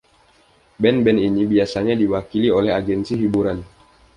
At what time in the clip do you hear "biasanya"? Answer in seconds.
1.53-1.93